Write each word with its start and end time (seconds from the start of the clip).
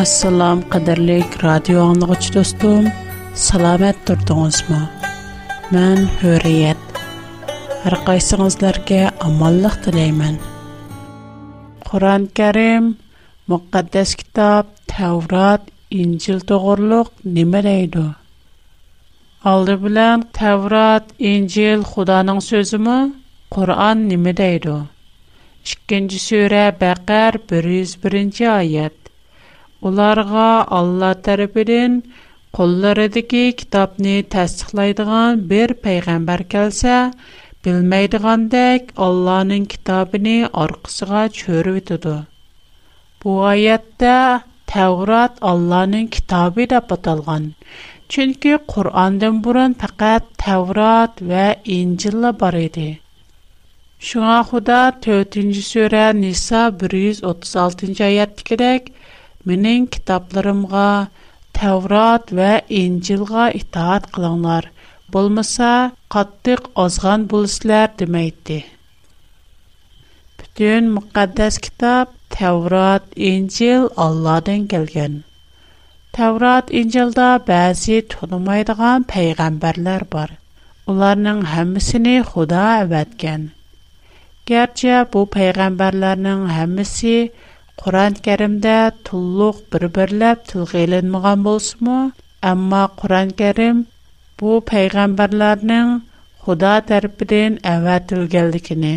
Assalam 0.00 0.58
qadirlik 0.72 1.34
radio 1.44 1.80
anlıqçı 1.90 2.30
dostum, 2.34 2.84
salamat 3.40 3.96
durdunuzmu? 4.08 4.78
Mən 5.74 5.98
Hürriyet. 6.22 6.84
Hər 7.82 7.96
qaysınızlarga 8.06 9.00
amallıq 9.26 9.76
diləymən. 9.86 10.38
Qur'an-Kərim, 11.90 12.86
müqəddəs 13.52 14.14
kitab, 14.22 14.70
Tevrat, 14.94 15.68
İncil 16.00 16.40
doğruluq 16.48 17.10
nə 17.36 17.62
deydi? 17.68 18.06
Aldı 19.52 19.74
bilən 19.84 20.24
Tevrat, 20.40 21.12
İncil 21.34 21.82
Xudanın 21.92 22.40
sözü 22.50 22.78
mü? 22.88 22.98
Kur'an 23.50 24.06
deydi? 24.40 24.76
2-ci 25.70 26.24
surə 26.30 26.64
Bəqər 26.80 27.32
101 27.52 28.48
ayet. 28.60 28.99
ularga 29.88 30.48
Алла 30.78 31.08
tərəfindən 31.26 31.94
qo'llaridagi 32.56 33.42
kitobni 33.60 34.16
tasdiqlaydigan 34.34 35.44
bir 35.52 35.72
payg'ambar 35.86 36.42
kelsa, 36.54 36.96
bilmaydigandek 37.66 38.92
Allohning 39.06 39.64
kitobini 39.74 40.34
orqasiga 40.64 41.22
cho'rib 41.38 41.76
o'tadi. 41.80 42.14
Bu 43.24 43.30
oyatda 43.52 44.16
Tavrat 44.74 45.40
Allohning 45.52 46.08
kitobi 46.16 46.68
deb 46.74 46.92
atalgan. 46.96 47.48
Chunki 48.10 48.52
Qur'ondan 48.74 49.36
burun 49.48 49.76
faqat 49.84 50.26
Tavrat 50.44 51.22
va 51.32 51.46
Injillar 51.78 52.36
bor 52.44 52.56
edi. 52.68 52.88
Шуңа 54.08 54.36
Худа 54.50 54.76
4-нче 55.04 55.62
сүре 55.70 56.04
Ниса 56.16 56.60
136-нчы 56.72 58.06
Мінің 59.48 59.84
китапларымга 59.92 61.08
Таврат 61.58 62.28
ва 62.38 62.58
Инджилға 62.78 63.44
итаат 63.58 64.08
қыланлар, 64.16 64.66
болмаса, 65.16 65.68
қаттық 66.14 66.66
азған 66.82 67.24
болысылар 67.32 67.94
дімейді. 68.02 68.58
Бүтін 70.42 70.90
мүккаддас 70.98 71.56
китап 71.68 72.12
Таврат, 72.36 73.08
Инджил, 73.16 73.88
Алладын 74.06 74.66
келген. 74.74 75.16
Таврат, 76.16 76.68
Инджилда 76.82 77.30
бәзі 77.48 78.02
тонумайдаған 78.12 79.08
пейгамбарлар 79.14 80.04
бар. 80.12 80.36
Уларның 80.84 81.46
хамысыни 81.54 82.18
худа 82.32 82.60
әвәткен. 82.84 83.48
Герче, 84.50 84.98
бу 85.16 85.24
пейгамбарларның 85.36 86.44
хамыси 86.52 87.16
Құран 87.80 88.14
кәрімдә 88.24 88.72
тұллық 89.08 89.60
бір-бірләп 89.74 90.40
тұлғейленмеған 90.50 91.44
болсымы, 91.46 91.94
әмма 92.48 92.80
Құран 93.02 93.30
кәрім 93.38 93.78
бұл 94.42 94.58
пәйғамбарларының 94.70 95.94
Құда 96.48 96.72
тәріпіден 96.90 97.56
әвәтілгелдікіні, 97.70 98.92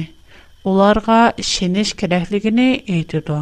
оларға 0.71 1.21
шеніш 1.51 1.93
керәклігіні 2.01 2.65
үйдіду. 2.97 3.39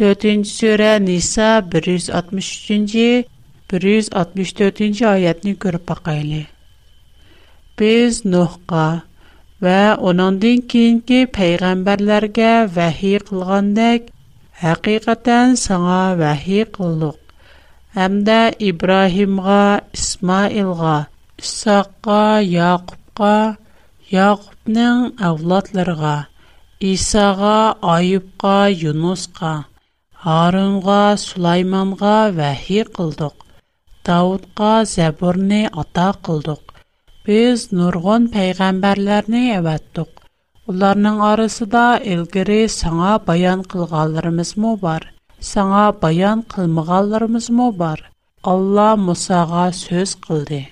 4-нче 0.00 0.52
сүре 0.52 0.90
Ниса 1.08 1.48
163 1.64 3.24
164-нче 3.72 5.10
аятны 5.16 5.56
күреп 5.64 5.88
бакайлы. 5.92 6.42
Без 7.80 8.20
ва 9.64 9.76
оныңдан 10.08 10.58
кейінгі 10.70 11.18
пайғамбарларға 11.36 12.48
вәхи 12.76 13.12
қылғандак, 13.28 14.08
хақиқатан 14.62 15.54
саңа 15.60 16.00
вәхи 16.20 16.58
қылдық. 16.74 17.14
Әмді 18.06 18.40
Ибрахимға, 18.70 19.56
Исмаилға, 20.00 20.96
Исаққа, 21.44 22.18
Яқыпқа, 22.56 23.32
Яқыпның 24.16 25.00
әвладларға, 25.30 26.14
Исаға, 26.92 27.56
Айыпқа, 27.96 28.54
Юнусқа, 28.82 29.54
Арынға, 30.36 31.00
Сулайманға 31.26 32.14
вәхи 32.42 32.84
қылдық. 33.00 33.38
Даудқа 34.10 34.72
зәбірні 34.94 35.62
ата 35.86 36.10
қылдық. 36.30 36.65
بیز 37.28 37.60
نورگون 37.74 38.22
پیغمبرلر 38.36 39.24
نیه 39.32 39.60
وقت 39.66 39.86
دو. 39.94 40.04
اولرن 40.68 41.06
عارس 41.24 41.56
баян 41.72 42.00
ایلگری 42.08 42.60
سعاب 42.78 43.20
بیان 43.30 43.58
کل 43.70 43.80
غلر 43.92 44.26
مزمو 44.38 44.72
بار. 44.84 45.02
سعاب 45.52 45.94
بیان 46.04 46.38
کل 46.52 46.66
مغلر 46.78 47.22
مزمو 47.34 47.68
بار. 47.80 47.98
الله 48.52 48.90
مساق 49.08 49.52
سوز 49.82 50.10
کل 50.26 50.42
ده. 50.48 50.62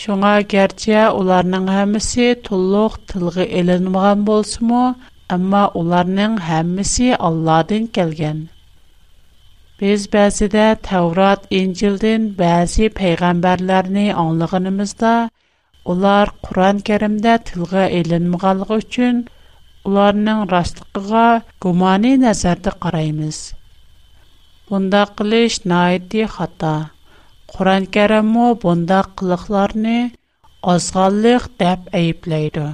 شونا 0.00 0.32
گرچه 0.40 0.98
اولرن 1.14 1.54
همسی 1.68 2.34
تلوخ 2.44 2.94
Biz 9.80 10.04
bəzidə 10.14 10.62
Təvrat, 10.88 11.42
İncildən 11.56 12.22
bəzi 12.38 12.86
peyğəmbərlərini 12.98 14.04
anlığınımızda, 14.22 15.10
ular 15.94 16.30
Quran-Kərimdə 16.46 17.34
tilgə 17.50 17.82
elinməganlığı 17.98 18.78
üçün 18.84 19.18
ularının 19.90 20.46
rastlığına 20.54 21.24
gumani 21.66 22.14
nəzərdə 22.24 22.72
qaraymız. 22.86 23.38
Bunda 24.70 25.02
qilish 25.20 25.58
naiti 25.74 26.24
xata. 26.38 26.72
Quran-Kərimmo 27.56 28.46
bunda 28.64 29.02
qılıqlarını 29.22 29.98
azğallıq 30.76 31.50
deyə 31.64 31.76
ayıplaydı. 32.00 32.66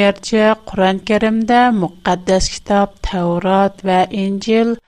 Gerçi 0.00 0.42
Quran-Kərimdə 0.70 1.60
müqəddəs 1.82 2.52
kitab 2.56 2.96
Təvrat 3.10 3.82
və 3.90 4.00
İncil– 4.26 4.76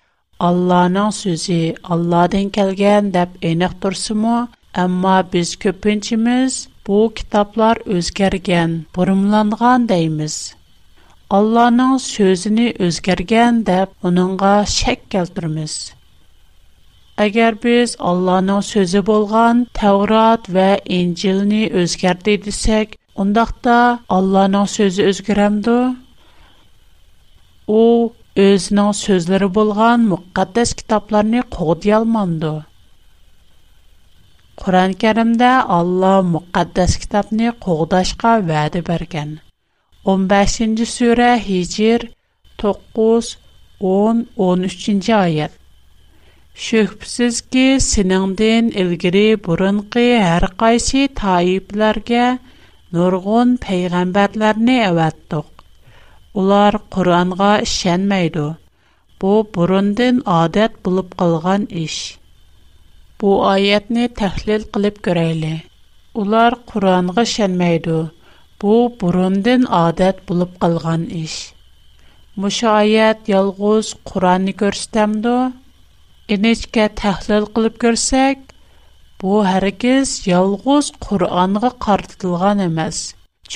Алла 0.44 0.84
нан 0.88 1.10
сөзі 1.14 1.56
Алладен 1.94 2.46
келген 2.56 3.08
деп 3.16 3.34
инақтурсиму, 3.48 4.36
амма 4.82 5.16
біз 5.32 5.50
көпінчіміз 5.64 6.54
бу 6.86 7.00
bu 7.12 7.72
өзгерген 7.96 8.78
бұрымланған 8.98 9.84
дейміз. 9.90 10.38
Алла 11.40 11.66
нан 11.70 11.98
сөзіні 12.04 12.70
өзгерген 12.88 13.58
деп 13.68 13.88
уныңа 14.10 14.54
шек 14.76 15.00
келдірміз. 15.16 15.76
Агар 17.26 17.54
біз 17.66 17.96
Алла 18.12 18.40
нан 18.40 18.62
сөзі 18.70 19.02
болған 19.12 19.60
Таурад 19.80 20.48
ва 20.56 20.70
Инчилни 21.02 21.66
өзгердейдисек, 21.82 22.96
ондақта 23.14 23.78
Алла 24.08 24.48
сөзі 24.76 25.04
өзгеремді, 25.12 25.76
özünün 28.38 28.92
sözləri 28.96 29.46
bolğan 29.54 30.04
müqəddəs 30.10 30.74
kitablarını 30.78 31.40
qoğdiyalmandı. 31.56 32.52
Qur'an-Kərimdə 34.60 35.50
Allah 35.78 36.20
müqəddəs 36.34 36.94
kitabını 37.02 37.52
qoğdaşqa 37.66 38.34
vədə 38.50 38.82
bərgən. 38.86 39.32
15-ci 40.06 40.86
surə 40.86 41.32
Hicr 41.46 42.06
9 42.62 43.32
10 43.80 44.22
13-cü 44.38 45.14
ayət. 45.16 45.52
Şübhəsiz 46.66 47.40
ki, 47.50 47.66
sinəndən 47.88 48.68
ilgiri 48.82 49.26
burunqi 49.46 50.06
hər 50.22 50.46
qaysi 50.62 51.06
taiblərə 51.22 52.24
nurgun 52.92 53.56
peyğəmbərlərini 53.66 54.76
əvətdiq. 54.90 55.59
Ular 56.38 56.78
Qur'onga 56.94 57.50
ishonmaydi. 57.66 58.42
Bu 59.22 59.30
burundin 59.56 60.18
odat 60.40 60.74
bo'lib 60.86 61.08
qolgan 61.22 61.62
ish. 61.84 61.96
Bu 63.22 63.30
oyatni 63.52 64.04
tahlil 64.20 64.64
qilib 64.76 65.00
ko'rayli. 65.08 65.50
Ular 66.24 66.52
Qur'onga 66.72 67.24
ishonmaydi. 67.30 67.96
Bu 68.64 68.74
burundin 69.02 69.66
odat 69.80 70.20
bo'lib 70.30 70.52
qolgan 70.62 71.06
ish. 71.24 71.34
Mushayyat 72.44 73.20
yolg'iz 73.34 73.88
Qur'onni 74.12 74.54
ko'rsitamdi. 74.62 75.34
Inechka 76.36 76.84
tahlil 77.02 77.44
qilib 77.58 77.74
ko'rsak, 77.86 78.36
bu 79.24 79.32
har 79.48 79.64
ikiz 79.72 80.08
yolg'iz 80.32 80.86
Qur'onni 81.08 81.70
qartilgan 81.88 82.58
emas. 82.70 82.98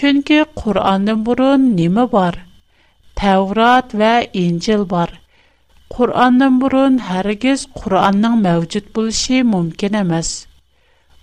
Chunki 0.00 0.40
Qur'onning 0.62 1.20
burun 1.30 1.60
nima 1.78 2.06
bor? 2.16 2.34
Tawrât 3.24 3.92
və 3.98 4.08
İncil 4.38 4.82
var. 4.88 5.10
Qurandan 5.94 6.56
burun 6.62 6.96
hər 7.06 7.28
hansı 7.44 7.68
Quran'ın 7.82 8.34
mövcud 8.46 8.86
bulışı 8.96 9.38
mümkün 9.52 9.92
emas. 10.00 10.30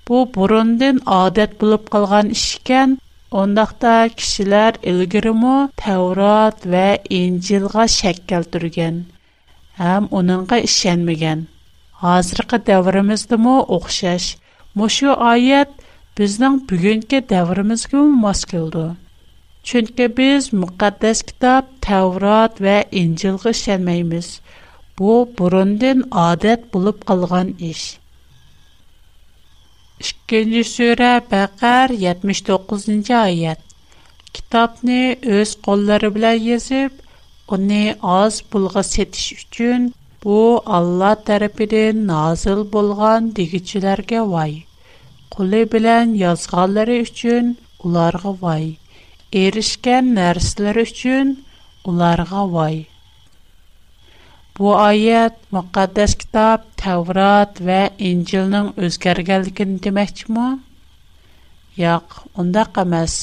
Bu 0.09 0.18
burun'dan 0.38 0.98
adət 1.24 1.51
bulub 1.62 1.83
qalğan 1.98 2.31
iş 2.38 2.45
ikən, 2.59 2.95
ondaqda 3.42 3.94
kişilər 4.21 4.71
İbrimo 4.94 5.53
Tawrât 5.83 6.57
və 6.74 6.88
İncil'ə 7.19 7.86
şəkkəltürgən, 8.00 8.97
həm 9.83 10.09
onunğa 10.21 10.57
işənməyən. 10.71 11.45
Hazırkı 12.06 12.57
dövrümüzdəmı 12.71 13.56
oqşaş. 13.77 14.25
Moşu 14.83 15.13
ayət 15.33 15.80
biznin 16.18 16.54
bugünkü 16.69 17.18
мас 17.31 17.92
oçkıldı. 18.31 18.86
Çünki 19.68 20.06
biz 20.18 20.48
müqəddəs 20.60 21.19
kitab 21.30 21.66
Tevrat 21.88 22.62
və 22.66 22.78
İncilgə 23.02 23.52
işlənməyimiz. 23.56 24.30
Bu, 25.02 25.13
burundin 25.42 26.02
adət 26.28 26.63
bulub 26.75 27.04
qalğan 27.12 27.52
iş. 27.72 27.84
2-ci 30.08 30.63
surə 30.72 31.12
Bəqər 31.34 31.94
79-cu 32.06 33.16
ayət. 33.19 33.62
Kitabni 34.40 35.00
öz 35.38 35.54
qolları 35.68 36.10
ilə 36.18 36.34
yazıb, 36.48 36.94
onu 37.57 37.84
az 38.19 38.40
pulğa 38.50 38.84
setiş 38.92 39.25
üçün 39.40 39.86
bu 40.24 40.38
Allah 40.80 41.14
tərəfindən 41.30 42.02
nazil 42.12 42.64
bolğan 42.74 43.30
digicilərə 43.42 44.25
vay. 44.34 44.54
Qulu 45.36 45.64
bilən 45.75 46.16
yazğanları 46.25 47.02
üçün 47.07 47.57
onlara 47.84 48.31
vay 48.44 48.66
erişkən 49.39 50.07
nərslər 50.16 50.78
üçün 50.81 51.30
onlarga 51.88 52.42
vay. 52.54 52.81
Bu 54.57 54.74
ayət 54.78 55.38
müqəddəs 55.56 56.16
kitab 56.22 56.66
Tevrat 56.81 57.62
və 57.69 57.78
İncilin 58.10 58.74
özgərgənligini 58.88 59.80
deməkmi? 59.88 60.50
Yox, 61.80 62.19
onda 62.44 62.66
qəməz. 62.78 63.16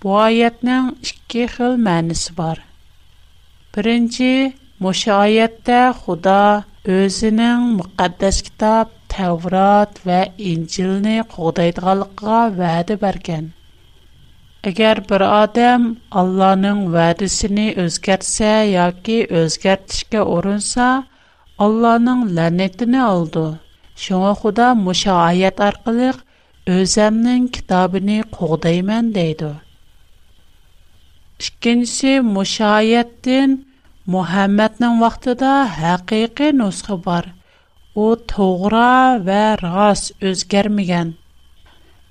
Bu 0.00 0.14
ayətnin 0.22 0.92
iki 1.02 1.48
xil 1.56 1.74
mənisi 1.88 2.36
var. 2.38 2.62
Birinci, 3.74 4.30
Moşa 4.80 5.18
ayətdə 5.26 5.80
Xuda 6.04 6.38
özünün 6.98 7.66
müqəddəs 7.80 8.38
kitab 8.46 8.94
Tevrat 9.10 9.98
və 10.06 10.22
İncilni 10.54 11.18
qoğdaydıqalıqqa 11.34 12.38
vədə 12.62 12.96
bərgən. 13.02 13.50
Әгәр 14.68 14.98
бер 15.10 15.22
адам 15.26 15.84
Алланың 16.20 16.80
вәдисенә 16.94 17.62
өзгәртсә, 17.84 18.48
яки 18.70 19.14
үзгәртишкә 19.38 20.20
орынса, 20.32 20.88
Алланың 21.66 22.26
ләнәтенә 22.38 23.06
алды. 23.12 23.44
Шуңа 24.02 24.34
Худа 24.40 24.66
Муша 24.80 25.14
аят 25.30 25.62
аркылы 25.68 26.10
өземнең 26.74 27.46
китабын 27.56 28.10
кугдаймын 28.36 29.08
дейди. 29.16 29.50
Икенче 31.46 32.12
Муша 32.28 32.74
аяттан 32.82 33.56
Мухаммадның 34.06 35.00
вакытында 35.06 35.54
хакыйкы 35.78 36.52
нусхы 36.60 37.00
бар. 37.08 37.32
У 37.96 38.10
тугра 38.14 39.16
вә 39.24 39.42
рас 39.64 40.10
үзгәрмәгән. 40.20 41.16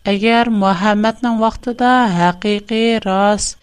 agar 0.07 0.47
muhammadning 0.49 1.37
vaqtida 1.43 1.89
haqiqiy 2.17 3.01
rost 3.05 3.57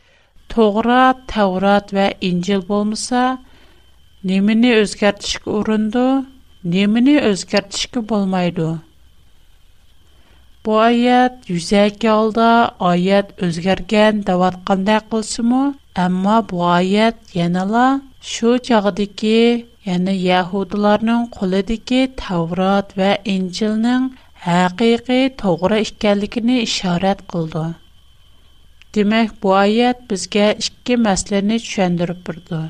to'g'ri 0.55 0.99
tavrat 1.33 1.87
va 1.99 2.07
injil 2.29 2.61
bo'lmasa 2.71 3.23
nimani 4.31 4.71
o'zgartirishga 4.83 5.51
urindi 5.61 6.05
nimani 6.75 7.15
o'zgartirishga 7.31 8.01
bo'lmaydi 8.13 8.69
bu 10.69 10.73
oyat 10.89 11.33
yuzaki 11.55 12.09
olda 12.19 12.51
oyat 12.91 13.27
o'zgargan 13.49 14.15
deyotganday 14.29 15.01
qilsimi 15.15 15.63
ammo 16.05 16.37
bu 16.53 16.57
oyat 16.79 17.17
yanala 17.41 17.87
shu 18.35 18.49
chog'diki 18.71 19.37
ya'ni 19.89 20.15
yahudilarning 20.31 21.25
qo'lidagi 21.41 22.01
tavrat 22.25 22.87
va 23.01 23.11
injilning 23.37 24.05
haqiqiy 24.45 25.25
to'g'ri 25.43 25.77
ekanligini 25.87 26.57
ishorat 26.69 27.23
qildi. 27.33 27.67
Demak, 28.95 29.29
bu 29.43 29.49
oyat 29.65 29.99
bizga 30.11 30.47
ikki 30.65 30.97
masalani 31.07 31.59
tushuntirib 31.67 32.21
turdi. 32.27 32.61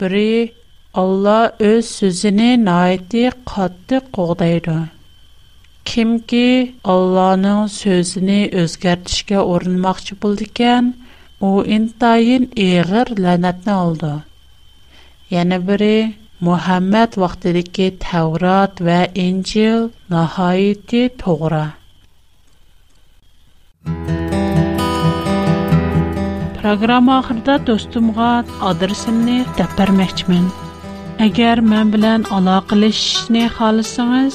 Biri 0.00 0.32
Alloh 1.02 1.44
o'z 1.70 1.90
so'zini 1.98 2.50
noiti 2.68 3.22
qattiq 3.52 4.08
qo'g'daydi. 4.18 4.78
Kimki 5.90 6.46
Allohning 6.94 7.62
so'zini 7.82 8.40
o'zgartirishga 8.62 9.40
urinmoqchi 9.54 10.14
bo'ldi 10.24 10.46
u 11.48 11.50
intayin 11.76 12.44
og'ir 12.66 13.16
la'natni 13.24 13.74
oldi. 13.84 14.12
Yana 15.34 15.58
biri 15.68 15.94
Muhammad 16.46 17.12
vaqtidagi 17.22 17.84
Tavrat 18.04 18.80
va 18.86 18.96
Injil 19.24 19.84
nihoyatda 20.14 21.02
to'g'ri. 21.22 21.66
Программа 26.64 27.12
oxirida 27.22 27.54
do'stimga 27.68 28.30
adresimni 28.72 29.38
deb 29.60 29.70
bermoqchiman. 29.82 30.44
Agar 31.28 31.56
men 31.70 31.86
bilan 31.94 32.20
aloqalashishni 32.40 33.44
xohlasangiz, 33.60 34.34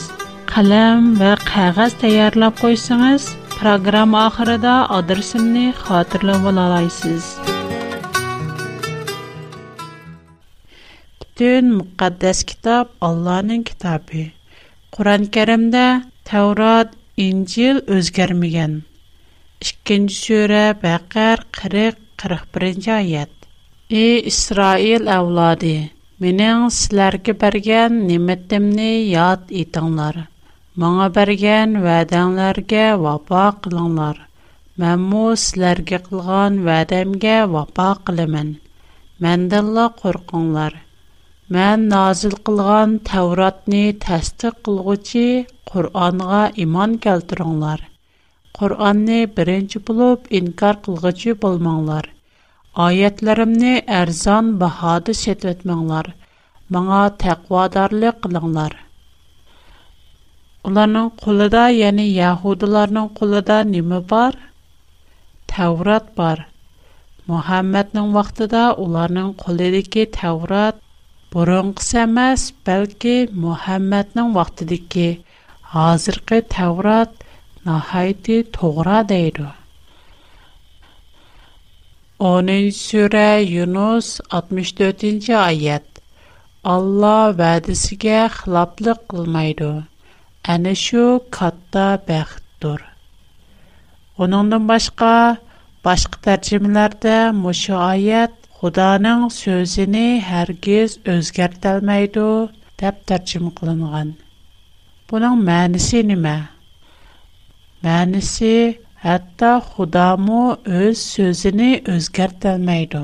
qalam 0.55 1.01
va 1.23 1.33
qog'oz 1.51 1.93
tayyorlab 2.05 2.53
qo'ysangiz, 2.63 3.23
programma 3.59 4.19
oxirida 4.29 4.75
adresimni 5.01 5.67
xotirlab 5.85 6.43
olasiz. 6.55 7.23
bütün 11.37 11.65
müqəddəs 11.77 12.39
kitab 12.49 12.85
Allahın 13.07 13.61
kitabı. 13.63 14.21
Qur'an 14.95 15.25
Kərimdə 15.35 15.81
Təvrat, 16.29 16.95
İncil 17.25 17.81
özgərməyən. 17.97 18.71
2-ci 19.67 20.15
surə 20.15 20.61
Bəqər 20.85 21.43
40-41-ci 21.59 22.91
ayət. 22.95 23.29
Ey 24.05 24.23
İsrail 24.31 25.05
övladı, 25.17 25.75
mənim 26.25 26.63
sizlərə 26.79 27.37
bərgən 27.45 27.99
nimətimni 28.09 28.89
yad 29.11 29.45
etdinlər. 29.61 30.17
Mənə 30.85 31.11
bərgən 31.19 31.77
vədənlərə 31.85 32.81
vəfa 33.05 33.45
qılınlar. 33.67 34.23
Mən 34.81 35.05
bu 35.13 35.27
sizlərə 35.45 36.01
qılğan 36.09 36.59
vədəmə 36.71 37.37
vəfa 37.55 37.89
qılımın. 38.09 38.51
Мән 41.55 41.83
назил 41.91 42.33
kılган 42.47 42.95
Тавротны 43.09 43.81
тасдиқ 44.05 44.55
кылгычы 44.67 45.45
Куръанга 45.69 46.39
иман 46.63 46.95
келтирңнар. 47.05 47.79
Куръанны 48.57 49.19
беренче 49.37 49.79
булып 49.89 50.25
инкар 50.39 50.81
кылгычы 50.87 51.35
булмаңнар. 51.45 52.09
Аятларымны 52.87 53.71
арзан 53.99 54.51
баҳода 54.65 55.15
сөтмәңнар. 55.21 56.09
Маңа 56.77 56.99
тәкъвадарлык 57.23 58.19
кылңнар. 58.25 58.75
Уларның 60.67 61.09
куллары 61.23 61.63
яни 61.77 62.09
Яһудларның 62.15 63.07
кулларында 63.21 63.61
неме 63.71 64.01
бар? 64.13 64.35
Таврот 65.55 66.11
бар. 66.19 66.43
Мухаммеднең 67.31 68.11
вакытыда 68.19 68.65
уларның 68.87 69.31
кулларындагы 69.45 70.05
Таврот 70.19 70.83
бұрынғысы 71.35 71.97
емес 71.99 72.43
бәлки 72.67 73.13
мұхаммәднің 73.45 74.29
уақытыдекі 74.37 75.07
азырғы 75.85 76.37
тәурат 76.53 77.25
нахайты 77.67 78.37
тоғыра 78.57 79.01
дейді 79.09 79.47
10 82.23 82.71
сүре 82.79 83.25
юнус 83.45 84.13
64-ші 84.31 85.35
аят 85.41 85.99
алла 86.75 87.33
вәдісіге 87.41 88.21
хылаплық 88.39 89.03
қылмайды 89.11 89.73
әні 90.55 90.75
шу 90.85 91.03
қатта 91.37 91.89
бәқіттұр 92.07 92.87
оныңдың 94.25 94.71
башқа 94.71 95.11
башқы 95.83 96.23
тәржімелерді 96.29 97.17
Xudanın 98.57 99.27
sözünü 99.31 100.07
hərgiz 100.27 100.93
özgərtəlməydi, 101.13 102.21
dəb 102.81 102.95
tərcüm 103.09 103.51
qılınğan. 103.59 104.07
Bunun 105.11 105.41
mənisi 105.49 105.99
nimə? 106.09 106.31
Mənisi, 107.85 108.53
hətta 109.03 109.51
Xudamı 109.67 110.39
öz 110.79 110.95
sözünü 111.03 111.67
özgərtəlməydi. 111.97 113.03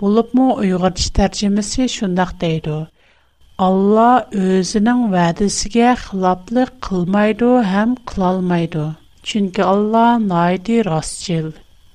Bulubmu 0.00 0.46
Uyğurç 0.62 1.10
tərcüməsi 1.20 1.90
şundaq 1.98 2.32
deydi. 2.46 2.78
Allah 3.68 4.14
özünün 4.46 5.02
vədisiga 5.12 5.92
xilaplıq 6.06 6.72
qılmaydı, 6.88 7.52
həm 7.74 7.98
qılalmaydı. 8.14 8.86
Çünki 9.28 9.64
Allah 9.74 10.08
naidi 10.34 10.80
rastçıl 10.90 11.52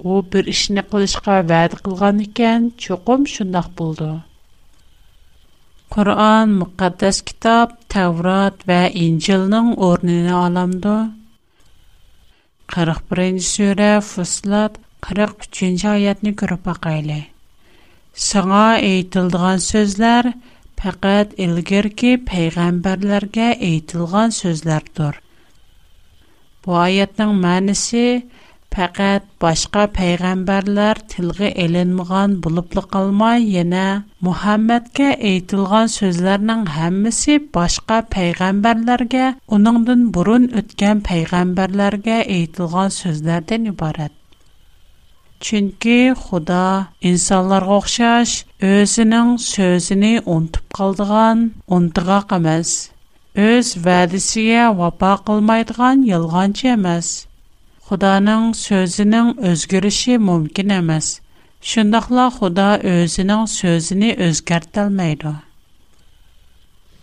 u 0.07 0.21
bir 0.33 0.47
ishni 0.55 0.81
qilishga 0.91 1.33
va'da 1.51 1.77
qilgan 1.85 2.19
ekan 2.25 2.67
cho'qim 2.85 3.21
shundoq 3.33 3.65
bo'ldi 3.79 4.09
qur'on 5.95 6.47
muqaddas 6.61 7.17
kitob 7.29 7.67
tavrat 7.95 8.57
va 8.71 8.77
injilning 9.05 9.69
o'rnini 9.89 10.35
olamdi 10.45 10.95
qirq 12.75 12.99
birinchi 13.11 13.45
sura 13.55 13.91
fuslat 14.11 14.73
qirq 15.07 15.37
uchinchi 15.49 15.87
oyatni 15.97 16.31
ko'rib 16.43 16.61
boqayli 16.69 17.19
sanga 18.29 18.63
aytildigan 18.93 19.59
so'zlar 19.71 20.23
faqat 20.83 21.27
ilgirki 21.47 22.11
payg'ambarlarga 22.31 23.47
aytilgan 23.71 24.29
so'zlardir 24.41 25.13
bu 26.63 26.75
oyatning 26.85 27.33
ma'nisi 27.45 28.05
Пәкәт 28.73 29.23
башка 29.43 29.83
пәйгамбәрләр 29.97 30.99
тилгә 31.13 31.47
эленмәгән 31.63 32.35
булыплы 32.45 32.83
калмай, 32.95 33.45
яна 33.53 33.85
Мухаммәдкә 34.27 35.07
әйтелгән 35.29 35.88
сүзләрнең 35.93 36.61
һәммәсе 36.75 37.38
башка 37.57 37.95
пәйгамбәрләргә, 38.15 39.31
уныңдан 39.57 40.03
бурын 40.17 40.45
үткән 40.61 41.01
пәйгамбәрләргә 41.07 42.19
әйтелгән 42.38 42.93
сүзләрдән 42.99 43.65
ибарат. 43.73 44.13
Чөнки 45.47 45.97
Худа 46.21 46.61
инсанларга 47.13 47.73
охшаш 47.81 48.38
өзенең 48.73 49.33
сөзен 49.49 50.05
унтып 50.38 50.67
калдыган, 50.79 51.47
унтыга 51.79 52.21
кемәс. 52.33 52.77
Өз 53.49 53.73
вәдисегә 53.89 54.67
вафа 54.81 55.15
кылмайдыган 55.25 56.05
ялганчы 56.13 56.69
эмас. 56.75 57.15
Xudoning 57.89 58.43
so'zining 58.65 59.29
o'zgarishi 59.50 60.15
mumkin 60.27 60.69
emas. 60.79 61.05
Shundaqla 61.69 62.25
Xudo 62.38 62.65
o'zining 62.91 63.43
so'zini 63.58 64.12
o'zgartirmaydi. 64.25 65.31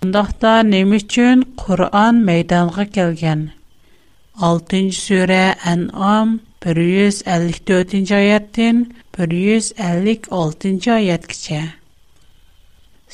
Bundaqda 0.04 0.52
nima 0.72 0.94
uchun 1.02 1.38
Qur'on 1.62 2.14
maydonga 2.28 2.84
kelgan? 2.98 3.40
6-sura 4.58 5.40
An'am 5.74 6.28
154-oyatdan 6.68 8.76
156-oyatgacha. 9.18 11.62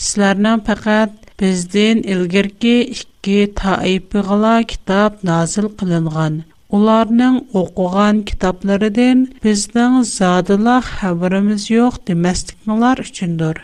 Sizlarning 0.03 0.61
faqat 0.69 1.13
bizden 1.41 1.99
ilgirki 2.17 2.77
ikki 2.99 3.41
toifaga 3.65 4.55
kitob 4.75 5.13
nozil 5.35 5.67
qilingan. 5.83 6.37
ularning 6.73 7.35
o'qigan 7.61 8.21
kitoblaridan 8.29 9.19
bizning 9.45 9.95
zodila 10.19 10.77
xabarimiz 10.93 11.65
yo'q 11.79 11.99
demasliklar 12.11 13.03
uchundir 13.07 13.59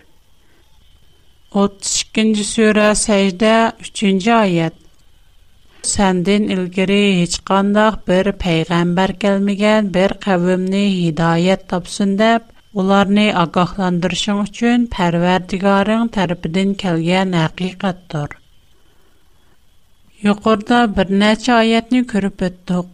32-ci 1.62 2.44
surə 2.54 2.84
Səcdə 3.02 3.52
3-cü 3.86 4.32
ayət. 4.38 4.74
Səndən 5.88 6.50
ilgiri 6.52 6.98
heç 7.22 7.38
qandaq 7.48 7.96
bir 8.10 8.28
peyğəmbər 8.42 9.14
gəlməyən 9.24 9.88
bir 9.94 10.12
qəvmni 10.26 10.84
hidayət 10.98 11.64
tapsın 11.72 12.12
deyə 12.20 12.42
ularni 12.82 13.26
ağaqlandırışın 13.44 14.44
üçün 14.44 14.84
Pərverdigarın 14.96 16.12
tərəfindən 16.18 16.76
gələn 16.82 17.32
həqiqətdir. 17.40 18.36
Yuqorda 20.28 20.84
bir 20.96 21.16
neçə 21.24 21.56
ayətni 21.64 22.04
görüb 22.12 22.44
ötdük. 22.52 22.86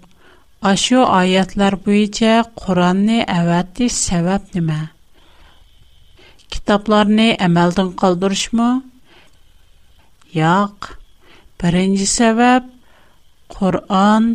Aşu 0.65 1.01
ayətlər 1.15 1.75
buyincə 1.85 2.31
Quranni 2.57 3.19
əvətiş 3.33 3.97
səbəb 4.07 4.55
nə? 4.69 4.79
Kitaplarni 6.55 7.27
əməldən 7.47 7.91
qaldırışmı? 8.01 8.69
Yox. 10.33 10.95
Birinci 11.61 12.07
səbəb 12.15 12.71
Quran 13.53 14.31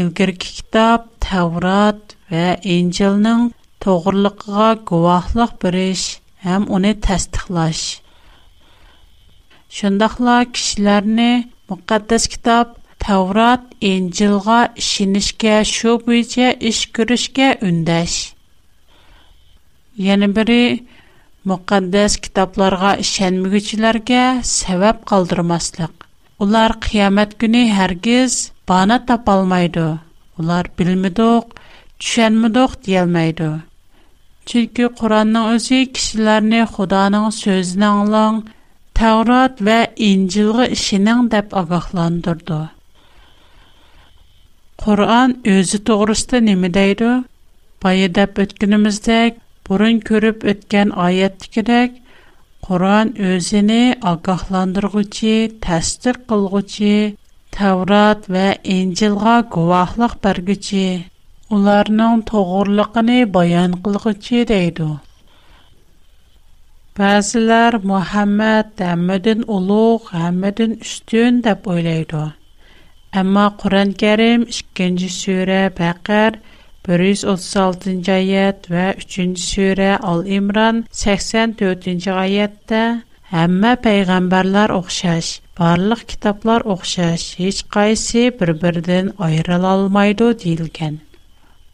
ilgirki 0.00 0.56
kitab 0.58 1.06
Tevrat 1.22 2.16
və 2.32 2.44
İncilnin 2.74 3.46
toğruluğuna 3.86 4.72
guvahlıq 4.90 5.52
biriş 5.62 6.04
həm 6.48 6.66
onu 6.66 6.90
təsdiqlaş. 7.06 7.84
Şundaqla 9.78 10.40
kişilərni 10.50 11.30
müqəddəs 11.70 12.26
kitab 12.34 12.79
Тәурат 13.00 13.62
Инҗилга 13.90 14.58
шинишкә 14.86 15.54
шу 15.68 15.92
буенча 16.06 16.48
эш 16.70 16.80
күрешкә 16.98 17.46
үндәш. 17.68 18.14
Яны 20.08 20.28
бере 20.38 20.56
китапларға 21.46 22.10
китапларга 22.24 22.90
ишенмәгечләргә 23.04 24.24
сәбәп 24.50 25.00
калдырмаслык. 25.12 26.06
Улар 26.46 26.74
кыямат 26.86 27.32
көне 27.42 27.64
һәргиз 27.78 28.36
бана 28.72 28.98
тапалмайды. 29.10 29.86
Улар 30.38 30.68
билмидек, 30.78 31.44
түшенмидек 32.00 32.70
диелмәйды. 32.88 33.50
Чөнки 34.50 34.88
Куранның 35.00 35.50
өзі 35.56 35.80
кешеләрне 35.96 36.62
Худоның 36.74 37.32
сөзен 37.40 37.86
аңлаң, 37.92 38.42
Тәурат 39.00 39.64
вә 39.70 39.84
Инҗилгы 40.12 40.68
ишенең 40.76 41.30
дип 41.36 41.54
агахландырды. 41.62 42.62
Qur'an 44.80 45.32
özü 45.44 45.78
doğrusu 45.86 46.38
nə 46.44 46.68
deyir? 46.76 47.00
Bayı 47.84 48.06
deyib 48.18 48.38
ötdüyümüzdək, 48.42 49.34
burun 49.68 49.98
görüb 50.10 50.46
ötən 50.52 50.92
ayətdikidək, 51.06 51.98
Qur'an 52.68 53.10
özünü 53.32 53.80
ağahlandırğıcı, 54.12 55.34
təsdiq 55.66 56.16
qılğıcı, 56.32 56.94
Tavrat 57.58 58.22
və 58.36 58.46
İncilğa 58.76 59.36
guvahlıq 59.56 60.14
bərgücü, 60.24 60.86
onların 61.58 62.20
toğurluğunu 62.32 63.18
bayan 63.36 63.72
qılğıcı 63.88 64.46
deydi. 64.54 64.88
Bəzilər 67.00 67.82
Muhammed 67.92 68.72
həmmədən 68.88 69.46
uluq, 69.60 70.08
həmmədən 70.18 70.78
üstün 70.88 71.42
deyə 71.48 71.58
oylaydı. 71.76 72.24
Амма 73.18 73.44
Құран 73.60 73.90
кәрім 74.00 74.42
2-нче 74.52 75.06
сүрә 75.12 75.62
Бақар 75.78 76.36
136-нчы 76.88 78.12
аят 78.16 78.68
ва 78.72 78.84
3-нче 78.98 79.46
сүрә 79.50 79.88
Ал-Имран 80.10 80.78
84-нчы 80.98 82.12
аятта 82.14 82.82
һәммә 83.32 83.72
пәйгамбәрләр 83.86 84.70
охшаш, 84.76 85.30
барлык 85.58 86.04
китаплар 86.12 86.62
охшаш, 86.74 87.24
һеч 87.42 87.64
кайсы 87.74 88.28
бер-бердән 88.42 89.10
аерыла 89.18 89.72
алмайды 89.74 90.30
дилгән. 90.44 91.00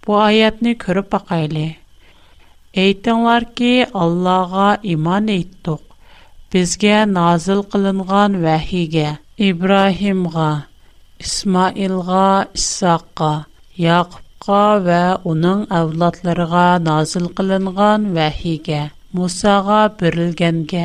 Бу 0.07 0.17
аятны 0.21 0.73
күреп 0.81 1.11
бакайлы. 1.19 1.75
Әйтәңләр 2.87 3.47
ки, 3.57 3.75
Аллаһка 3.93 4.79
иман 4.97 5.29
әйттек. 5.37 5.85
Безгә 6.53 7.05
назил 7.09 7.63
кылынган 7.65 8.41
вахигә, 8.45 9.19
Ибраһимга, 9.37 10.51
Исмаилға, 11.25 12.25
Исағға, 12.61 13.29
Якубға 13.83 14.59
вә 14.87 14.99
уның 15.31 15.63
ауладларға 15.77 16.65
назыл 16.89 17.29
қылынған 17.39 18.05
вәхиге, 18.19 18.81
Мусаға 19.21 19.79
бірілгенге, 20.03 20.83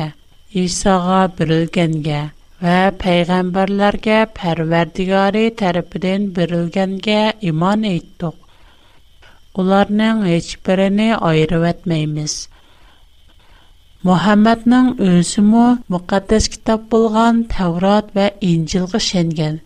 Исаға 0.62 1.18
бірілгенге 1.40 2.22
вә 2.64 2.76
пейгамбарларға 3.02 4.16
пәрвердигари 4.38 5.44
тәріпиден 5.60 6.26
бірілгенге 6.38 7.18
иман 7.52 7.84
ийттог. 7.90 8.34
Уларның 9.62 10.22
ечбіріні 10.38 11.10
айры 11.30 11.60
вәтмейміз. 11.66 12.38
Мухаммадның 14.08 14.92
үнсуму 15.10 15.66
муқаддэс 15.96 16.48
китап 16.56 16.88
болған 16.96 17.44
Таврат 17.56 18.16
вә 18.20 18.30
Инчилғы 18.52 19.02
шенген. 19.12 19.60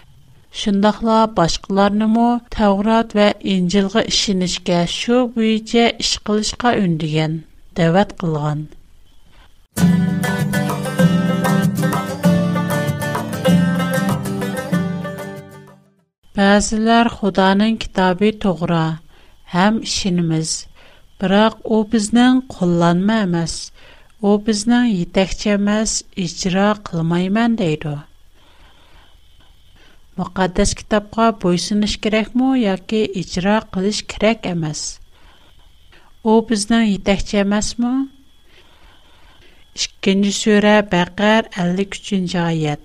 Şundaqla 0.53 1.37
başqalarnımı 1.37 2.41
Tavrat 2.50 3.15
və 3.17 3.26
İncilğa 3.55 4.03
işinişkə 4.12 4.79
şu 4.88 5.17
büyücə 5.37 5.87
iş 6.05 6.11
qılışqa 6.29 6.71
ündügən, 6.83 7.35
dəvət 7.81 8.12
qılğan. 8.21 8.61
Bəzilər 16.38 17.11
Xudanın 17.19 17.76
kitabı 17.76 18.31
toğra, 18.38 18.85
həm 19.57 19.83
işinimiz, 19.91 20.55
biraq 21.21 21.57
o 21.65 21.83
bizdən 21.97 22.43
qollanma 22.57 23.19
əməz, 23.29 23.55
o 24.23 24.37
bizdən 24.50 24.91
yetəkçə 24.99 25.57
əməz, 25.59 26.00
icra 26.29 26.75
qılmayman 26.91 27.59
deydi 27.65 27.97
muqaddas 30.20 30.70
kitobga 30.78 31.25
bo'ysunish 31.42 31.94
kerakmi 32.04 32.44
yoki 32.64 33.00
ijro 33.23 33.54
qilish 33.75 33.99
kerak 34.12 34.46
emas 34.50 34.78
u 36.30 36.32
bizning 36.49 36.85
yetakchi 36.92 37.37
emasmi 37.44 37.90
ikkinchi 39.82 40.32
sura 40.42 40.73
baqar 40.94 41.40
ellik 41.66 41.90
uchinchi 42.00 42.38
oyat 42.50 42.82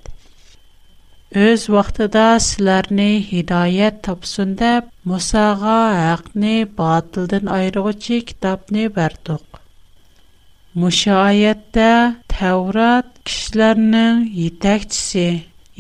Өз 1.48 1.62
вақтыда 1.74 2.24
сіләрні 2.44 3.12
хидайет 3.28 4.02
тапсын 4.04 4.50
деп, 4.60 4.90
Мұсаға 5.08 5.76
әқні 6.10 6.52
батылдың 6.80 7.48
айрығычы 7.58 8.18
китапны 8.32 8.90
бәрдіқ. 8.98 9.62
Мұша 10.84 11.16
аятта 11.30 11.88
Тәурат 12.36 13.14
кішілерінің 13.24 14.20
етәкчісі, 14.50 15.26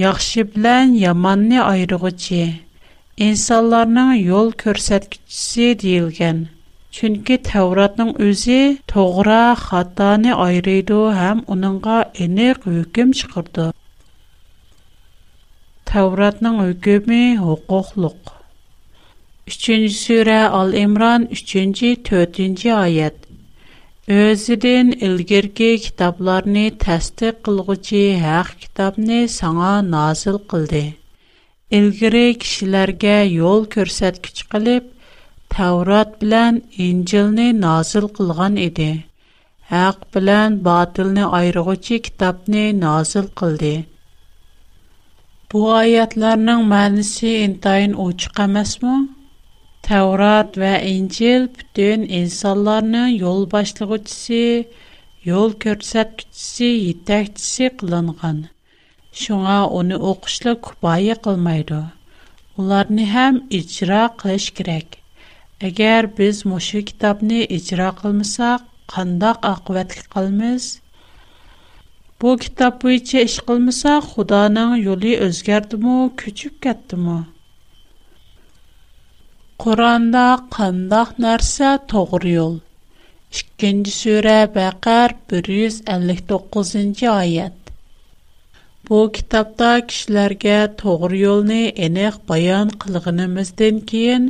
Яхшы 0.01 0.43
белән 0.53 0.93
яманны 0.99 1.57
айрыгычы. 1.61 2.39
Инсанларның 3.25 4.11
юл 4.21 4.47
күрсәткечсе 4.61 5.67
диелгән. 5.83 6.39
Чөнки 6.97 7.37
Тәуратның 7.49 8.09
үзе 8.27 8.57
тогыра, 8.93 9.41
хатаны 9.65 10.33
айрыйды 10.45 10.97
һәм 11.19 11.43
уныңга 11.55 11.97
энек 12.27 12.65
хөкем 12.69 13.13
чыгырды. 13.19 13.67
Тәуратның 15.91 16.57
үкеме 16.67 17.21
хукуклык. 17.43 18.33
3 19.53 19.91
сүрә 20.03 20.39
Ал 20.61 20.71
Имран 20.85 21.27
3-4 21.41 22.73
аят. 22.85 23.27
Özüdən 24.11 24.87
ilgirki 25.07 25.67
kitablarını 25.83 26.61
təsdiq 26.83 27.29
qılğıcı 27.47 27.99
haq 28.23 28.47
kitabını 28.63 29.19
sana 29.35 29.69
nazil 29.91 30.37
qıldı. 30.53 30.81
İlgiri 31.77 32.23
kişilərə 32.41 33.13
yol 33.33 33.63
göstərgiç 33.75 34.39
qılıb 34.55 34.89
Tavrat 35.55 36.11
bilan 36.23 36.59
İncilni 36.87 37.47
nazil 37.61 38.07
qılğan 38.19 38.55
idi. 38.65 38.89
Haq 39.71 39.97
bilan 40.17 40.59
batilni 40.67 41.25
ayırğıcı 41.39 42.01
kitabını 42.09 42.65
nazil 42.83 43.27
qıldı. 43.43 43.73
Bu 45.53 45.63
ayətlərin 45.81 46.61
mənası 46.75 47.31
intayin 47.47 47.95
uçuq 48.09 48.35
emasmı? 48.47 48.97
Таврад 49.87 50.51
ва 50.61 50.73
Инчил 50.95 51.43
битун 51.57 52.01
инсаларынын 52.19 53.09
йол 53.23 53.39
башлығу 53.53 53.97
циси, 54.09 54.41
йол 55.29 55.53
көрсет 55.63 56.11
күтсі, 56.19 56.67
йиттәх 56.81 57.31
циси 57.39 57.69
қылынған. 57.79 58.37
Шуңа 59.21 59.55
оны 59.79 59.97
оқышлы 60.11 60.53
кубаи 60.67 61.15
қылмайду. 61.25 61.79
Оларни 62.63 63.07
хам 63.15 63.41
ичра 63.61 64.03
қыш 64.21 64.45
кирек. 64.59 64.87
Агер 65.69 66.07
біз 66.19 66.43
мошы 66.51 66.83
китабни 66.91 67.41
ичра 67.57 67.89
қылмыса, 68.03 68.51
қандақ 68.93 69.41
ахвэтлі 69.53 70.05
қылмыз? 70.13 70.69
Бу 72.19 72.35
китабу 72.45 72.93
іча 72.99 73.25
іш 73.25 73.39
қылмыса, 73.49 73.97
худанын 74.11 74.77
йоли 74.85 75.17
өзгерді 75.27 75.81
му 75.83 75.97
көчіп 76.23 76.61
Quranda 79.61 80.21
qandaq 80.53 81.09
nərsə 81.23 81.67
toğru 81.91 82.29
yol. 82.35 82.53
2-ci 83.63 83.91
surə 83.95 84.31
159-cu 84.55 87.49
Bu 88.89 89.01
kitabda 89.17 89.69
kişilərə 89.91 90.55
toğru 90.81 91.17
yolnu 91.19 91.59
eniq 91.89 92.15
bayan 92.31 92.67
qılğınımızdan 92.85 93.75
keyin 93.93 94.25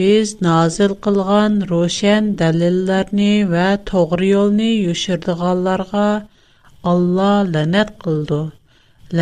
biz 0.00 0.26
nazil 0.48 0.92
qılğan 1.06 1.54
roşan 1.70 2.24
dəlillərni 2.42 3.30
və 3.54 3.68
toğru 3.92 4.26
yolnu 4.32 4.68
yuşurduğanlarga 4.72 6.06
Allah 6.94 7.36
lənət 7.54 7.90
qıldı. 8.06 8.40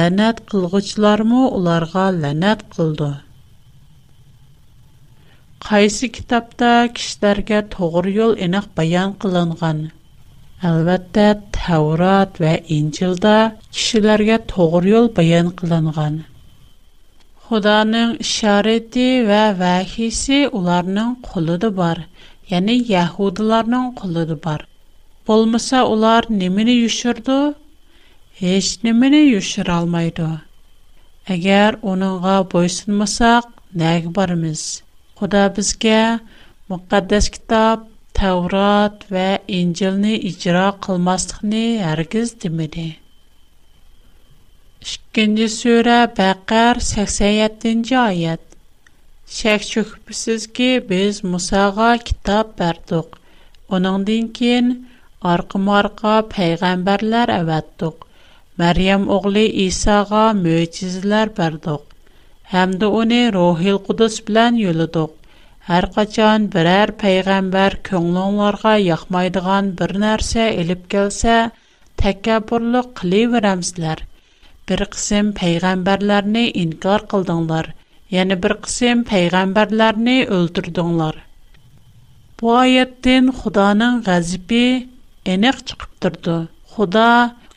Lənət 0.00 0.38
qılğıçlarmı 0.54 1.42
onlara 1.52 2.04
lənət 2.24 2.62
qıldı. 2.78 3.12
Қайсы 5.64 6.06
китапта 6.14 6.70
кишләргә 6.96 7.58
тогры 7.74 8.10
юл 8.14 8.32
энек 8.46 8.66
баян 8.80 9.14
кылынган? 9.22 9.78
Әлбәттә, 10.70 11.28
Таурат 11.56 12.36
ва 12.42 12.50
Инҗилдә 12.76 13.36
кишләргә 13.76 14.36
тогры 14.52 14.92
юл 14.92 15.08
баян 15.20 15.48
кылынган. 15.60 16.18
Худаның 17.48 18.12
ишарәте 18.26 19.06
ва 19.30 19.40
вахисе 19.62 20.42
уларның 20.60 21.16
кулыды 21.30 21.70
бар, 21.80 22.04
яни 22.52 22.76
яһудларның 22.92 23.88
кулыды 24.02 24.36
бар. 24.48 24.66
Болмаса 25.26 25.86
улар 25.86 26.26
нимене 26.28 26.76
юшырды? 26.82 27.40
Һеч 28.42 28.70
нимене 28.82 29.24
юшыра 29.28 29.78
алмайды. 29.80 30.28
Әгәр 31.38 31.80
оныңга 31.94 32.40
буйсынмасак, 32.54 33.48
нәг 33.84 34.12
барымыз? 34.20 34.68
Құда 35.18 35.42
бізге 35.56 35.98
мұқаддас 36.70 37.26
кітап, 37.34 37.84
тәурат 38.18 39.04
вә 39.14 39.28
инжіліні 39.58 40.12
ічіра 40.30 40.64
қылмастықыны 40.86 41.62
әргіз 41.92 42.32
демеді. 42.42 42.84
Шыққенде 44.90 45.46
сөйрі 45.54 45.96
бәқәр 46.20 46.82
87-ci 46.88 47.96
айет. 48.02 48.44
Шәк 49.38 49.64
шүкіпісіз 49.70 50.44
ке 50.58 50.68
біз 50.92 51.22
Мұсаға 51.32 51.88
кітап 52.10 52.52
бәрдіқ. 52.60 53.16
Оның 53.78 54.04
дейін 54.12 54.68
арқы-марқа 55.32 56.16
пәйғамбарлар 56.36 57.32
әвәттіқ. 57.40 58.04
Мәрием 58.60 59.08
оғлы 59.16 59.48
Исаға 59.64 60.26
мөйтізілер 60.44 61.32
бәрдіқ. 61.40 61.92
Hamda 62.52 62.88
ony 62.94 63.32
Rohil 63.34 63.80
Kudus 63.82 64.20
bilen 64.26 64.54
ýoladyk. 64.56 65.10
Her 65.68 65.86
geçen 65.96 66.44
birer 66.52 66.90
peýgamber 67.00 67.72
köngülçülere 67.88 68.74
ýakmaýdýan 68.84 69.70
bir 69.80 69.94
näse 70.04 70.40
elip 70.62 70.84
kelse, 70.94 71.38
täkabbürlik 72.02 73.02
edýärämsler. 73.08 73.98
Bir 74.68 74.78
bölegi 74.84 75.24
peýgamberleri 75.40 76.44
inkar 76.64 77.02
boldyňlar, 77.14 77.66
ýa 78.12 78.28
bir 78.30 78.38
bölegi 78.46 78.94
peýgamberleri 79.10 80.16
öldürdiňler. 80.38 81.14
Bu 82.40 82.54
aýetden 82.60 83.32
Hudaňyň 83.42 84.00
gazibi 84.10 84.64
anyk 85.36 85.56
çykyp 85.72 86.02
durdy. 86.06 86.36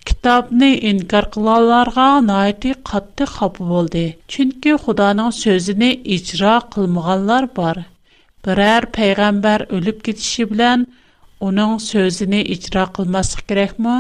kitobni 0.10 0.68
inkor 0.92 1.26
qilganlarga 1.34 2.06
noiti 2.30 2.70
qattiq 2.90 3.30
xafa 3.40 3.66
bo'ldi 3.72 4.02
chunki 4.36 4.72
xudoning 4.86 5.28
so'zini 5.42 5.90
ijro 6.16 6.54
qilmaganlar 6.76 7.46
bor 7.60 7.76
biror 8.48 8.84
payg'ambar 8.98 9.60
o'lib 9.80 9.98
ketishi 10.08 10.44
bilan 10.54 10.80
uning 11.50 11.74
so'zini 11.92 12.40
ijro 12.56 12.86
qilmaslik 12.98 13.44
kerakmi 13.54 13.98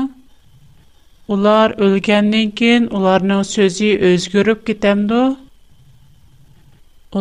ular 1.37 1.67
o'lgandan 1.89 2.49
keyin 2.63 2.83
ularning 3.01 3.43
so'zi 3.55 3.89
o'zgarib 4.11 4.59
ketamdi 4.71 5.21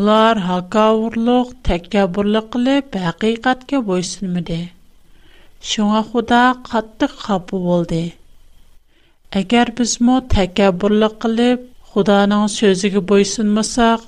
ular 0.01 0.35
hakovurliq 0.51 1.49
takabburlik 1.71 2.47
qilib 2.57 2.87
haqiqatga 3.05 3.79
bo'ysunmadi 3.93 4.61
shunga 5.75 6.03
xudo 6.13 6.45
qattiq 6.73 7.13
xafa 7.27 7.61
bo'ldi 7.69 8.03
Әгәр 9.37 9.71
бізмі 9.79 10.13
тәкәббүрлік 10.33 11.17
қылып, 11.23 11.65
Худаның 11.95 12.45
сөзіге 12.53 13.01
бойсынмасақ, 13.11 14.07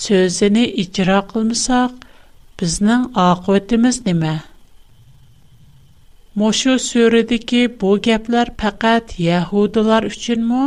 сөзіні 0.00 0.64
ичра 0.82 1.18
қылмасақ, 1.32 1.94
біздің 2.62 3.04
ақыбетіміз 3.26 4.00
неме? 4.08 4.32
Мошу 6.42 6.74
сүредегі 6.86 7.60
bu 7.82 7.92
гәпләр 8.08 8.50
пәкәт 8.64 9.14
яһудылар 9.28 10.08
үшінмі? 10.10 10.64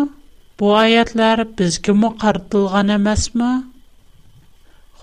Bu 0.60 0.72
аятлар 0.86 1.44
бізге 1.60 1.92
мұ 2.04 2.14
қартылған 2.24 2.96
әмәсмі? 3.02 3.52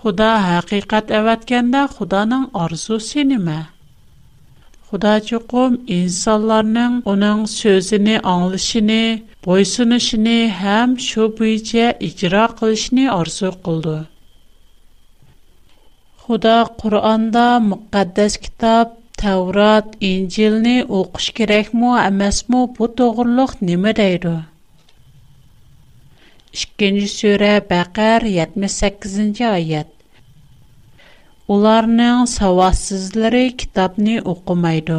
Худа 0.01 0.31
хақиқат 0.49 1.13
әвәткәндә 1.21 1.85
Худаның 1.97 2.49
арзусы 2.65 3.29
неме? 3.33 3.61
Худа 4.87 5.13
чуқум 5.29 5.71
инсанларның 5.93 6.93
оның 7.13 7.39
сөзіні 7.53 8.13
аңлышыны, 8.33 8.99
бойсынышыны 9.47 10.35
һәм 10.59 10.93
шу 11.05 11.25
бүйче 11.39 11.89
икра 12.07 12.43
қылышыны 12.61 13.07
арсу 13.15 13.51
қылды. 13.65 13.97
Худа 16.23 16.53
Құранда 16.79 17.43
мұқаддас 17.65 18.39
китап, 18.45 18.95
Тәурат, 19.23 19.99
Инжилни 20.11 20.77
оқыш 21.01 21.27
керек 21.41 21.73
му, 21.81 21.91
әмәс 22.05 22.41
му, 22.53 22.63
бұ 22.79 22.87
тоғырлық 22.99 23.57
немі 23.71 23.91
дейді? 23.99 24.37
Ишкенжі 26.55 27.11
сөре 27.17 27.53
Бәқәр 27.73 28.29
78-ci 28.37 29.49
аят. 29.51 29.96
Onlarning 31.53 32.25
savadsizlari 32.37 33.43
kitobni 33.61 34.15
o'qimaydi. 34.31 34.95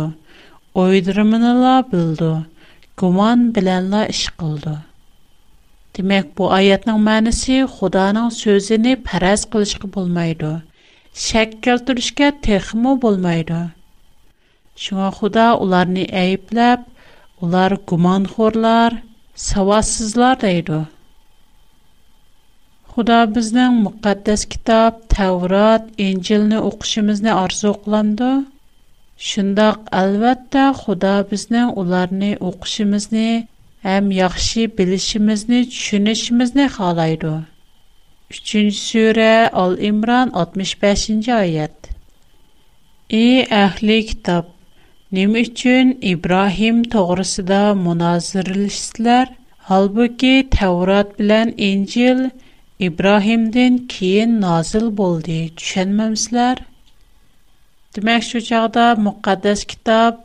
O'ydirmini 0.83 1.51
la 1.65 1.73
bildi. 1.91 2.29
Gumon 3.03 3.41
bilan 3.59 3.91
la 3.95 3.99
ish 4.15 4.31
qildi. 4.43 4.73
Demak, 5.99 6.31
bu 6.39 6.45
oyatning 6.61 7.01
ma'nosi 7.09 7.59
Xudoning 7.75 8.31
so'zini 8.41 8.93
faraz 9.11 9.43
qilishga 9.57 9.89
bo'lmaydi. 9.99 10.53
Shak 11.27 11.51
keltirishga 11.69 12.29
texmo 12.49 12.93
bo'lmaydi. 13.05 13.61
Шуңа 14.87 15.09
Худа 15.19 15.47
уларны 15.67 16.05
әйепләп, 16.23 16.85
улар 17.45 17.77
гуманхорлар, 17.93 19.03
савасызлар 19.49 20.39
дейді. 20.49 20.83
Xuda 22.99 23.19
bizdən 23.31 23.77
müqəddəs 23.85 24.41
kitab, 24.53 24.95
Təvrat, 25.13 25.85
İncilni 26.07 26.57
oxuşumuzni 26.69 27.31
arzu 27.43 27.71
qılandı. 27.83 28.31
Şundaq 29.27 29.77
əlbəttə 30.01 30.65
Xuda 30.79 31.13
bizdən 31.33 31.71
onlarni 31.83 32.31
oxuşumuzni 32.49 33.29
həm 33.87 34.09
yaxşı 34.17 34.65
bilişimizni, 34.81 35.61
tushunishimizni 35.75 36.67
xalaydı. 36.79 37.33
3-cü 38.39 38.65
surə 38.81 39.31
Al-İmran 39.63 40.35
65-ci 40.43 41.33
ayət. 41.37 41.93
Ey 43.21 43.47
əhli 43.65 44.01
kitab, 44.11 44.51
Nima 45.15 45.45
uchun 45.47 45.95
İbrahim 46.15 46.83
to'g'risida 46.97 47.63
munoziralashdilar? 47.87 49.27
Halbuki 49.71 50.35
Tavrat 50.59 51.19
bilan 51.23 51.49
İncil 51.71 52.21
İbrahimdən 52.87 53.77
keyin 53.93 54.35
nazil 54.41 54.85
boldi. 54.99 55.37
Düşənməmsizlər? 55.61 56.61
Demək 57.97 58.27
şu 58.29 58.43
çağda 58.49 58.85
müqəddəs 59.07 59.65
kitab 59.73 60.21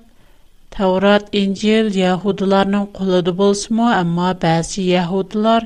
Tavrat, 0.76 1.26
İncil 1.40 1.90
Yahudilərin 2.02 2.86
qolunda 3.00 3.34
bolsunmu, 3.40 3.88
amma 4.02 4.28
bəzi 4.44 4.86
Yahudilər 4.96 5.66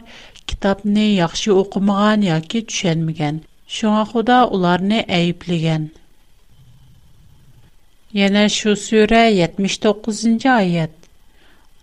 kitabni 0.51 1.05
yaxşı 1.17 1.55
oxumağan 1.63 2.23
yoki 2.29 2.63
düşənməyən. 2.71 3.41
Şuna 3.79 4.03
Xuda 4.13 4.37
onları 4.57 4.99
ayıplagan. 5.19 5.89
Yana 8.21 8.45
şu 8.59 8.75
sura 8.87 9.23
79-ayət. 9.41 10.95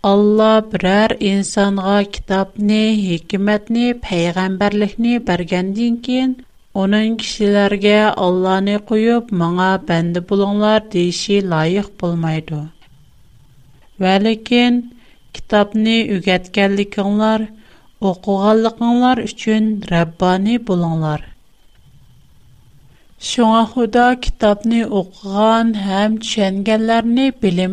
Алла 0.07 0.49
برر 0.71 1.13
инсанга 1.27 1.83
غا 2.05 2.05
کتاب 2.15 2.47
نه 2.67 2.81
حکمت 3.09 3.63
кин, 3.75 3.93
پیغمبر 4.07 4.73
لح 4.79 4.93
نه 5.03 5.13
برگندین 5.27 5.95
کین 6.05 6.29
اون 6.75 6.91
انشیلر 6.97 7.73
گه 7.85 8.01
الله 8.25 8.57
نه 8.67 8.75
قیوب 8.89 9.25
معا 9.39 9.71
بند 9.87 10.15
بلون 10.27 10.55
لار 10.63 10.79
دیشی 10.91 11.39
لایخ 11.51 11.87
بول 11.99 12.13
میدو 12.23 12.61
ولی 14.03 14.35
کین 14.47 14.73
کتاب 15.33 15.77
نه 15.77 15.89
یقعت 15.89 16.51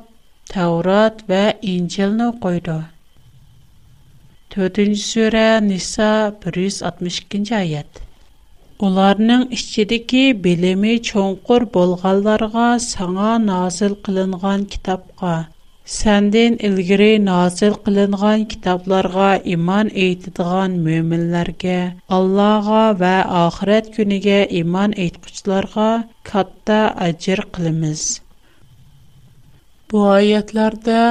Таурат 0.52 1.22
вә 1.30 1.38
Инчелні 1.74 2.26
қойды. 2.42 2.74
Төтінші 4.52 5.00
сөрә 5.04 5.44
Ниса 5.68 6.10
162 6.52 7.54
аят. 7.60 8.02
Уларның 8.88 9.46
ішчедікі 9.56 10.26
білімі 10.44 10.98
чонқыр 11.08 11.64
болғаларға 11.78 12.68
саңа 12.90 13.32
назыл 13.48 13.96
қылынған 14.10 14.68
кітапқа– 14.76 15.32
Сәндин 15.92 16.54
илгири 16.66 17.18
назил 17.24 17.74
кылынган 17.86 18.44
китапларга 18.52 19.32
иман 19.54 19.90
әйтидгән 20.04 20.78
мөэминләргә, 20.86 21.74
Аллага 22.18 22.84
ва 23.02 23.10
ахирәт 23.42 23.90
күнегә 23.96 24.38
иман 24.62 24.94
әйткүчләргә 25.04 25.88
катта 26.30 26.78
аҗр 27.08 27.44
кылабыз. 27.56 28.06
Бу 29.90 30.06
аятларда 30.14 31.02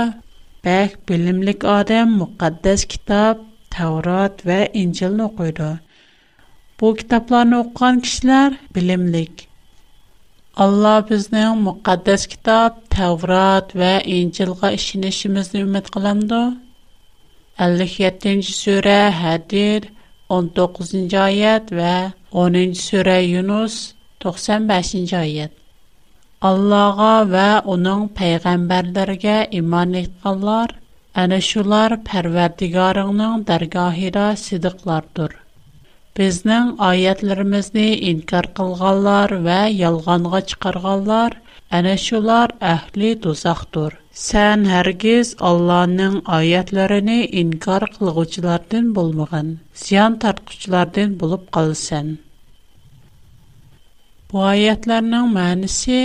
бәк 0.70 0.98
билимлек 1.12 1.70
адам 1.78 2.18
мукаддас 2.26 2.88
китап 2.98 3.46
Таврот 3.78 4.42
ва 4.50 4.60
Инҗилне 4.86 5.30
окуйды. 5.30 5.70
Bu 6.82 6.96
kitaplarını 6.96 7.60
okuyan 7.68 8.00
kişiler 8.00 8.58
bilimlik, 8.76 9.48
Allah 10.62 11.02
bizning 11.10 11.62
müqəddəs 11.68 12.24
kitab 12.32 12.76
Tevrat 12.96 13.72
və 13.80 13.88
İncilğa 14.16 14.70
işinişimizni 14.76 15.60
ümid 15.66 15.88
qılamdı. 15.96 16.42
57-ci 17.68 18.54
surə 18.60 18.98
Hədir 19.22 19.88
19-cu 20.38 21.18
ayət 21.24 21.74
və 21.80 21.96
10-cu 22.46 22.84
surə 22.86 23.18
Yunus 23.26 23.78
95-ci 24.28 25.18
ayət. 25.22 25.52
Allah'a 26.52 27.12
və 27.34 27.50
onun 27.76 28.08
peyğəmbərlərinə 28.22 29.40
iman 29.62 29.98
etdilər. 30.04 30.76
Ana 31.24 31.42
şular 31.50 31.98
Pərverdigarının 32.12 33.48
dərgahında 33.50 34.30
sidiqlardır. 34.46 35.34
Bizning 36.18 36.68
oyatlarimizni 36.88 37.86
inkor 38.10 38.46
qilganlar 38.58 39.32
va 39.46 39.56
yolg'onga 39.84 40.42
chiqarganlar 40.52 41.32
ana 41.78 41.94
shular 42.04 42.50
ahli 42.74 43.10
do'zaxdir. 43.24 43.92
Sen 44.26 44.66
hergiz 44.74 45.32
Allah'ın 45.52 46.20
ayetlerini 46.40 47.16
inkar 47.42 47.84
kılgıçlardan 47.96 48.92
bulmağın, 49.00 49.48
ziyan 49.86 50.14
tartqıçlardan 50.26 51.18
bulup 51.24 51.44
qalsan. 51.58 52.08
Bu 54.34 54.38
ayetlerinin 54.54 55.28
mənisi 55.40 56.00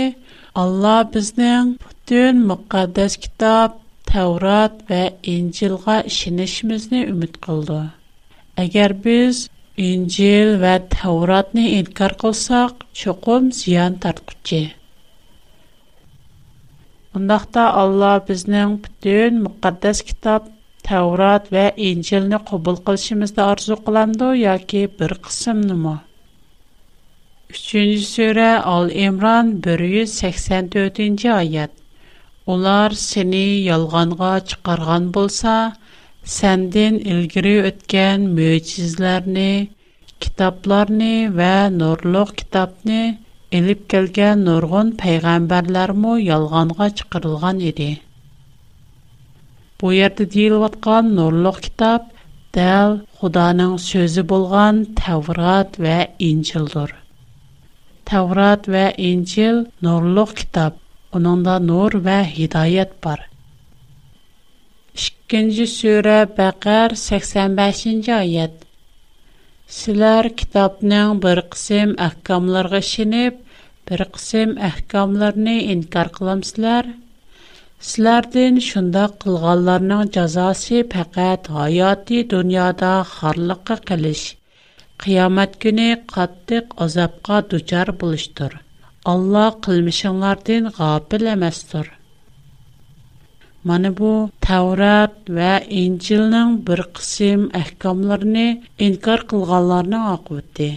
Allah 0.63 0.97
bizden 1.15 1.71
bütün 1.85 2.33
müqaddes 2.51 3.17
kitap, 3.27 3.71
Tevrat 4.05 4.89
ve 4.91 5.13
İncil'a 5.35 6.01
işinişimizni 6.01 7.05
ümit 7.13 7.41
qıldı. 7.45 7.81
Əgər 8.65 8.91
biz 9.05 9.47
İncil 9.79 10.57
və 10.61 10.73
Təvratni 10.93 11.69
inkar 11.79 12.13
qılsaq, 12.19 12.81
çoxum 13.01 13.45
ziyan 13.59 13.93
tartqucu. 14.03 14.57
Bundaqda 17.13 17.63
Allah 17.83 18.17
bizning 18.29 18.73
bütün 18.85 19.37
müqəddəs 19.45 20.01
kitab 20.09 20.49
Təvrat 20.89 21.47
və 21.55 21.63
İncilni 21.91 22.41
qəbul 22.51 22.81
qilishimizni 22.89 23.45
arzu 23.45 23.77
qılandı 23.87 24.33
yoki 24.41 24.83
bir 24.99 25.15
qismini? 25.29 25.95
3-cü 27.53 27.85
surə 28.13 28.49
Al-İmran 28.75 29.53
184-cü 29.69 31.31
ayət. 31.41 31.71
Onlar 32.51 32.89
seni 33.07 33.45
yalğanğa 33.71 34.35
çıxarğan 34.49 35.13
bolsa, 35.13 35.53
səndən 36.29 36.97
ilgiri 37.11 37.51
ötən 37.71 38.25
möcüzələri, 38.37 39.69
kitablarını 40.21 41.13
və 41.39 41.51
nurluq 41.77 42.33
kitabni 42.43 42.99
elib 43.59 43.81
gələn 43.93 44.43
nurgun 44.49 44.91
peyğəmbərlər 45.03 45.93
mə 46.03 46.13
yalğanğa 46.29 46.87
çıxırılğan 46.99 47.63
Бу 47.79 47.87
Bu 49.81 49.91
yerdə 49.99 50.25
deyilətqan 50.35 51.05
nurluq 51.17 51.57
kitab 51.67 52.01
dəl 52.59 52.91
Xudanın 53.21 53.73
sözü 53.91 54.23
bolğan 54.33 54.75
Tevrat 55.01 55.71
və 55.85 55.97
İncildir. 56.29 56.91
Tevrat 58.09 58.63
və 58.75 58.85
İncil 59.09 59.57
nurluq 59.87 60.31
kitab. 60.41 60.73
Onunda 61.17 61.59
nur 61.59 61.91
və 62.05 62.19
hidayət 62.35 62.91
var. 63.05 63.28
2-нче 65.31 65.65
сүре 65.79 66.19
Бакар 66.37 66.91
85-нче 67.01 68.11
аят. 68.15 68.55
Силар 69.77 70.27
китапның 70.39 71.13
бер 71.25 71.41
кысым 71.53 71.93
ахкамларга 72.05 72.81
шинеп, 72.87 73.37
бер 73.91 74.01
кысым 74.15 74.55
ахкамларны 74.69 75.53
инкар 75.75 76.09
кыламсызлар. 76.17 76.89
Силардын 77.91 78.57
шунда 78.69 79.05
кылганларның 79.21 80.09
жазасы 80.17 80.81
фақат 80.95 81.47
хаяти 81.57 82.23
дөньяда 82.33 82.91
харлыкка 83.13 83.77
калыш. 83.91 84.25
Қиямат 84.99 85.55
күне 85.65 85.89
қаттық 86.15 86.73
азапқа 86.87 87.43
дучар 87.53 87.93
бұлыштыр. 88.01 88.57
Алла 89.07 89.45
қылмышыңлардың 89.65 90.73
ғапіл 90.81 91.29
Мана 93.67 93.89
бу 93.91 94.09
Таурат 94.45 95.15
ва 95.37 95.57
Инжилнең 95.81 96.51
бер 96.67 96.81
кысым 96.99 97.41
әхкамларын 97.59 98.37
инкар 98.85 99.23
кылганларның 99.33 100.05
акыты. 100.13 100.67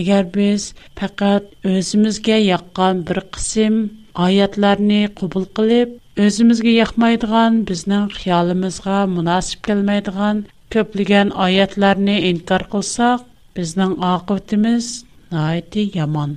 Әгәр 0.00 0.26
без 0.34 0.66
фақат 1.02 1.46
өзимизгә 1.74 2.40
яккан 2.42 3.04
бер 3.10 3.20
кысым 3.36 3.78
аятларын 4.26 5.06
кабул 5.20 5.46
кылып, 5.60 5.94
өзимизгә 6.26 6.74
якмайдыган 6.74 7.62
безнең 7.70 8.10
хыялымызга 8.16 8.98
мунасип 9.14 9.62
келмәйдыган 9.70 10.42
көплегән 10.76 11.30
аятларын 11.46 12.10
инкар 12.32 12.66
кылсак, 12.74 13.22
безнең 13.54 13.94
акытыбыз 14.10 14.92
найти 15.30 15.86
яман. 16.02 16.36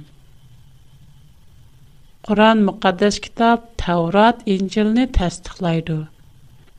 Quran 2.27 2.59
müqəddəs 2.67 3.15
kitab 3.25 3.63
Tavrat, 3.81 4.41
İncilni 4.55 5.05
təsdiqləyir. 5.17 6.01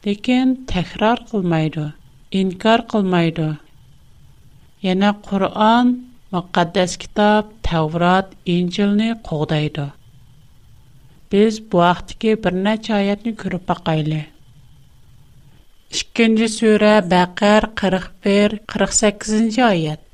Lakin 0.05 0.53
təkrar 0.73 1.19
qılmır, 1.31 1.79
inkar 2.41 2.85
qılmır. 2.93 3.41
Yəni 4.87 5.11
Quran 5.27 5.89
müqəddəs 6.37 6.95
kitab 7.05 7.49
Tavrat, 7.71 8.29
İncilni 8.55 9.09
qoğdayır. 9.31 9.83
Biz 11.33 11.55
bu 11.73 11.79
vaxtki 11.83 12.37
bir 12.45 12.55
neçə 12.69 12.93
ayəti 13.01 13.33
görüb 13.43 13.65
baxaylı. 13.73 14.21
2-ci 16.03 16.47
surə 16.59 16.93
Bəqər 17.15 17.67
41, 17.83 18.61
48-ci 18.77 19.67
ayət. 19.73 20.07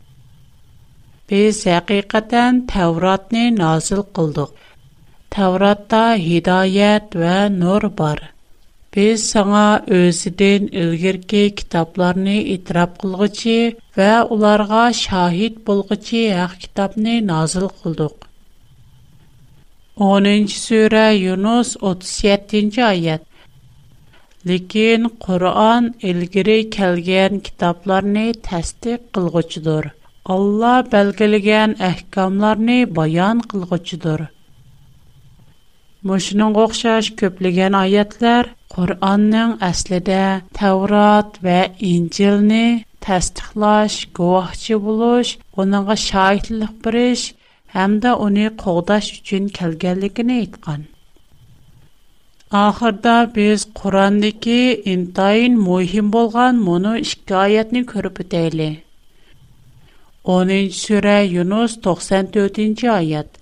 Biz 1.32 1.62
həqiqətən 1.74 2.64
Tavratni 2.74 3.44
nazil 3.58 4.02
Təvratda 5.34 6.02
hidayət 6.26 7.14
və 7.22 7.32
nur 7.56 7.84
var. 7.98 8.20
Biz 8.96 9.24
sənə 9.32 9.64
özüdən 9.96 10.68
ilgirki 10.82 11.42
kitablarını 11.60 12.36
itiraf 12.54 12.94
qılğıcı 13.02 13.56
və 13.98 14.06
onlara 14.36 14.84
şahid 15.00 15.58
bolğıcı 15.68 16.22
haq 16.38 16.54
kitabını 16.62 17.16
nazil 17.30 17.66
qıldıq. 17.82 18.16
10-cu 20.08 20.56
surə 20.62 21.04
Yunus 21.18 21.74
37-ci 21.92 22.82
ayət. 22.92 23.22
Lakin 24.48 25.06
Quran 25.26 25.90
ilgiri 26.12 26.58
gələn 26.78 27.40
kitablarını 27.50 28.26
təsdiq 28.48 29.02
qılğıcıdır. 29.18 29.90
Allah 30.36 30.78
belgiləyən 30.94 31.76
əhkamlarını 31.92 32.80
bayan 33.00 33.44
qılğıcıdır. 33.52 34.26
Мошының 36.06 36.52
оқшаш 36.62 37.06
көплеген 37.20 37.74
аятлар 37.76 38.48
Qur'onning 38.74 39.52
aslida 39.70 40.18
Tavrat 40.58 41.38
va 41.46 41.54
Injilni 41.92 42.60
tasdiqlash, 43.06 43.96
guvohchi 44.18 44.76
bo'lish, 44.84 45.30
uninga 45.62 45.96
shohidlik 46.08 46.74
berish 46.86 47.24
hamda 47.76 48.10
uni 48.28 48.46
qo'g'dash 48.64 49.08
uchun 49.18 49.48
kelganligini 49.58 50.34
aytgan. 50.44 50.82
Oxirda 52.66 53.16
biz 53.40 53.58
Qur'ondagi 53.80 54.62
intayin 54.94 55.54
muhim 55.68 56.06
bo'lgan 56.18 56.54
mono 56.68 56.92
ikki 57.06 57.34
oyatni 57.44 57.82
ko'rib 57.94 58.16
o'taylik. 58.26 58.74
10-sura 60.38 61.18
Yunus 61.34 61.72
94-oyat. 61.90 63.34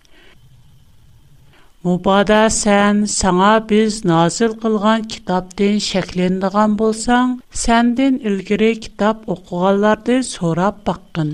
Мұбада 1.86 2.36
сән 2.52 3.00
саңа 3.10 3.48
біз 3.70 3.96
назыл 4.10 4.54
қылған 4.62 5.02
китаптен 5.12 5.76
шәкленіған 5.86 6.72
болсаң, 6.80 7.34
сәнден 7.60 8.16
үлгірі 8.30 8.70
китап 8.86 9.20
оқуғаларды 9.34 10.16
сорап 10.28 10.80
баққын. 10.88 11.30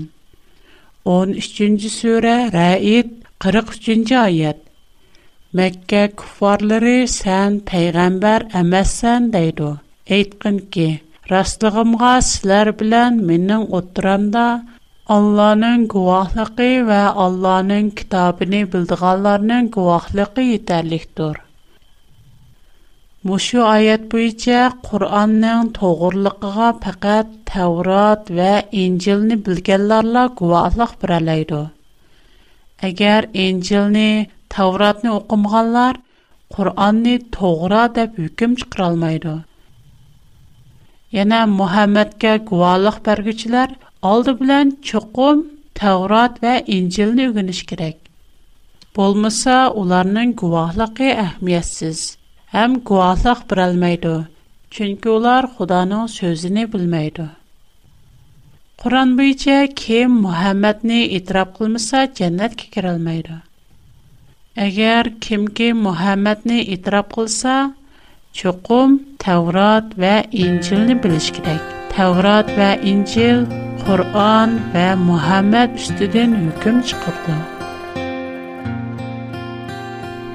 13-ci 1.11 1.89
сөрә 1.95 2.35
Рәйіт, 2.57 3.09
43-ci 3.47 4.13
айет. 4.19 4.59
Мәккә 5.59 6.03
күфарлары 6.21 6.93
сән 7.15 7.57
пәйғамбар 7.71 8.45
әмәссән 8.61 9.31
дейді. 9.33 9.71
Эйткін 10.19 10.61
ки, 10.75 10.87
растығымға 11.33 12.13
сілер 12.29 12.75
білән 12.83 13.19
менің 13.31 13.65
отыранда, 13.79 14.45
Allah'ın 15.07 15.87
guvahlılığı 15.87 16.87
ve 16.87 16.97
Allah'ın 16.99 17.89
kitabını 17.89 18.73
bildiğanların 18.73 19.71
guvahlılığı 19.71 20.41
yeterlikdir. 20.41 21.37
Мушу 23.27 23.63
аят 23.75 24.01
буенча 24.11 24.61
Кур'анның 24.87 25.61
тогырлыгыга 25.79 26.69
фақат 26.83 27.27
Таврот 27.51 28.23
ва 28.37 28.53
Инҗилне 28.83 29.35
белгәнләрла 29.45 30.23
гувахлык 30.41 30.91
бирә 31.03 31.19
алайды. 31.21 31.61
Әгәр 32.89 33.29
Инҗилне, 33.43 34.09
Тавротны 34.49 35.11
оқымганлар 35.19 36.01
Кур'анны 36.51 37.15
тогыра 37.37 37.85
дип 37.95 38.17
hükм 38.25 38.55
чыгара 38.59 38.89
алмайды. 38.89 39.37
Яна 41.21 41.45
Мухаммадка 41.55 42.35
гувахлык 42.51 42.99
бергүчләр 43.07 43.69
aldı 44.03 44.39
bilan 44.39 44.77
çoqum 44.87 45.45
Tavrat 45.79 46.35
və 46.43 46.53
İncilni 46.75 47.23
öyrəniş 47.29 47.63
kerak. 47.69 47.95
Bolmasa 48.97 49.55
onların 49.83 50.33
guvahlıq 50.41 50.99
əhmiyyətsiz, 51.05 52.01
həm 52.53 52.71
guvahlıq 52.89 53.39
birəlməydi. 53.53 54.13
Çünki 54.73 55.09
onlar 55.13 55.43
Xudanın 55.55 56.07
sözünü 56.17 56.63
bilməydi. 56.73 57.25
Quran 58.83 59.15
boyunca 59.17 59.57
kim 59.79 60.11
Muhammədni 60.27 60.99
itiraf 61.17 61.55
qılmasa 61.57 62.03
cənnətə 62.19 62.69
girə 62.75 62.93
bilməydi. 62.99 63.39
Əgər 64.67 65.11
kimki 65.25 65.71
Muhammədni 65.79 66.59
itiraf 66.75 67.09
qılsa, 67.17 67.55
çoxum 68.39 68.99
Tevrat 69.23 69.93
və 69.97 70.15
İncilni 70.45 70.99
biliş 71.05 71.31
kerak. 71.39 71.69
Tevrat 71.95 72.49
və 72.57 72.71
İncil 72.91 73.45
Qur'an 73.83 74.51
və 74.73 74.83
Muhammed 74.97 75.73
üstüdən 75.75 76.31
hüküm 76.41 76.77
çıxırdı. 76.87 77.33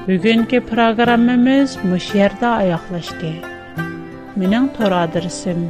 Bugünkü 0.08 0.58
proqramımız 0.68 1.70
bu 1.84 1.96
yerdə 2.18 2.48
ayaqlaşdı. 2.50 3.30
Mənim 4.40 4.64
tor 4.76 4.92
adresim 5.04 5.60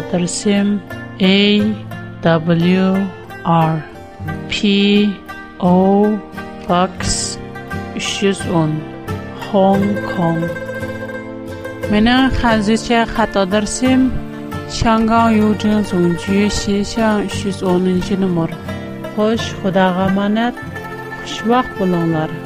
w 2.48 2.50
r 3.46 3.48
p 4.56 4.58
o 5.72 5.74
box 6.68 7.02
310 7.96 8.74
Hong 9.56 9.96
Kong. 10.16 10.42
Mening 11.92 12.30
hazırcha 12.42 13.02
xato 13.16 13.44
darsim 13.52 14.02
Şangan 14.80 15.30
Yujin 15.40 15.80
Zongju 15.90 16.34
Xishan 16.56 17.18
310-numur. 17.44 18.52
Xo'sh, 19.14 19.48
Xudoga 19.60 19.86
amonat. 20.08 20.56
Xushvaqt 21.26 21.72
bo'linglar. 21.80 22.45